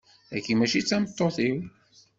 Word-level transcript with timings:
Taki 0.29 0.53
mačči 0.55 0.81
d 0.83 0.85
tameṭṭut-iw. 0.85 1.57